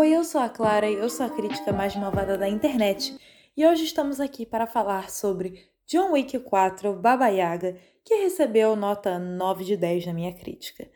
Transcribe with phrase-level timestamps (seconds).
[0.00, 3.18] Oi, eu sou a Clara e eu sou a crítica mais malvada da internet.
[3.56, 9.18] E hoje estamos aqui para falar sobre John Wick 4 Baba Yaga, que recebeu nota
[9.18, 10.88] 9 de 10 na minha crítica.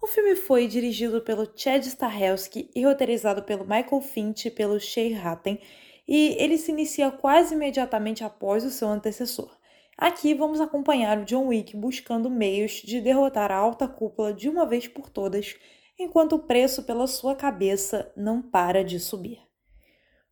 [0.00, 5.20] O filme foi dirigido pelo Chad Stahelski e roteirizado pelo Michael Finch e pelo Shea
[5.22, 5.60] Hatten,
[6.08, 9.54] e ele se inicia quase imediatamente após o seu antecessor.
[9.94, 14.64] Aqui vamos acompanhar o John Wick buscando meios de derrotar a alta cúpula de uma
[14.64, 15.54] vez por todas
[15.98, 19.40] enquanto o preço pela sua cabeça não para de subir.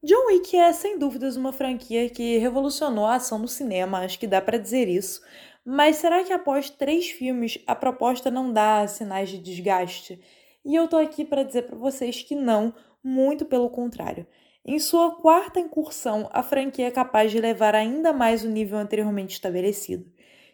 [0.03, 4.27] John Wick é sem dúvidas uma franquia que revolucionou a ação no cinema, acho que
[4.27, 5.21] dá para dizer isso.
[5.65, 10.23] Mas será que após três filmes a proposta não dá sinais de desgaste?
[10.65, 12.73] E eu tô aqui para dizer para vocês que não,
[13.03, 14.27] muito pelo contrário.
[14.65, 19.35] Em sua quarta incursão, a franquia é capaz de levar ainda mais o nível anteriormente
[19.35, 20.05] estabelecido.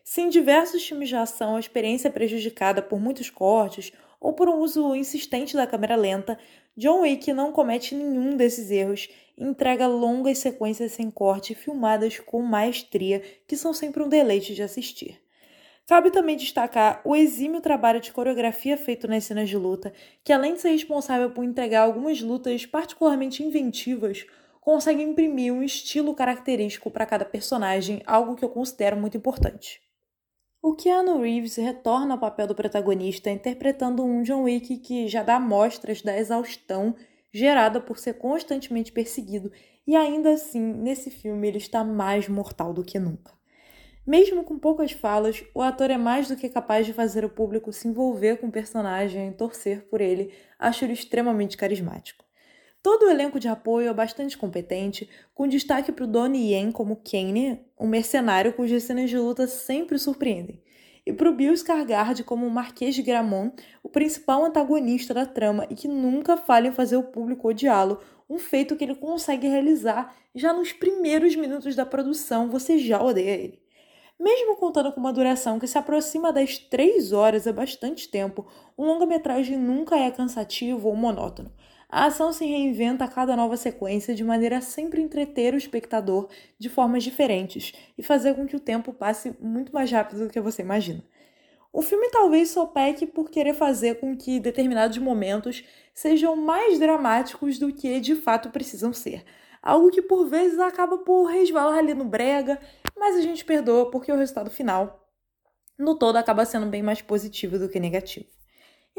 [0.04, 4.48] Se em diversos filmes de ação a experiência é prejudicada por muitos cortes ou por
[4.48, 6.38] um uso insistente da câmera lenta,
[6.76, 12.42] John Wick não comete nenhum desses erros e entrega longas sequências sem corte filmadas com
[12.42, 15.20] maestria que são sempre um deleite de assistir.
[15.86, 19.92] Cabe também destacar o exímio trabalho de coreografia feito nas cenas de luta,
[20.24, 24.24] que além de ser responsável por entregar algumas lutas particularmente inventivas,
[24.60, 29.91] consegue imprimir um estilo característico para cada personagem, algo que eu considero muito importante.
[30.64, 35.40] O Keanu Reeves retorna ao papel do protagonista interpretando um John Wick que já dá
[35.40, 36.94] mostras da exaustão
[37.34, 39.50] gerada por ser constantemente perseguido,
[39.84, 43.32] e ainda assim, nesse filme, ele está mais mortal do que nunca.
[44.06, 47.72] Mesmo com poucas falas, o ator é mais do que capaz de fazer o público
[47.72, 52.24] se envolver com o personagem e torcer por ele, acho ele extremamente carismático.
[52.82, 56.96] Todo o elenco de apoio é bastante competente, com destaque para o Donnie Yen como
[56.96, 60.60] Kane, um mercenário cujas cenas de luta sempre surpreendem,
[61.06, 65.64] e para o Bill Skarsgård como o Marquês de Gramont, o principal antagonista da trama
[65.70, 70.16] e que nunca falha em fazer o público odiá-lo, um feito que ele consegue realizar
[70.34, 73.62] já nos primeiros minutos da produção, você já odeia ele.
[74.18, 78.84] Mesmo contando com uma duração que se aproxima das 3 horas há bastante tempo, um
[78.84, 81.52] longa-metragem nunca é cansativo ou monótono.
[81.94, 86.26] A ação se reinventa a cada nova sequência de maneira a sempre entreter o espectador
[86.58, 90.40] de formas diferentes e fazer com que o tempo passe muito mais rápido do que
[90.40, 91.04] você imagina.
[91.70, 97.58] O filme talvez só peque por querer fazer com que determinados momentos sejam mais dramáticos
[97.58, 99.22] do que de fato precisam ser.
[99.62, 102.58] Algo que por vezes acaba por resvalar ali no brega,
[102.96, 105.06] mas a gente perdoa porque o resultado final,
[105.78, 108.41] no todo, acaba sendo bem mais positivo do que negativo.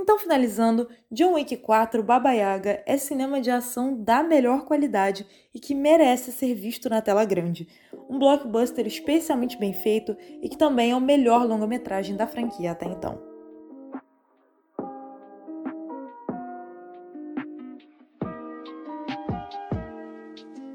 [0.03, 5.25] Então, finalizando, John Wick 4 Baba Yaga é cinema de ação da melhor qualidade
[5.55, 7.69] e que merece ser visto na tela grande.
[8.09, 12.85] Um blockbuster especialmente bem feito e que também é o melhor longa-metragem da franquia até
[12.85, 13.32] então.